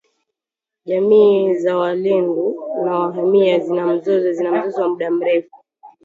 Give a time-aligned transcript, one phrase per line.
[0.85, 2.55] Jamii za walendu
[2.85, 5.55] na wahema zina mzozo, zina mzozo wa muda mrefu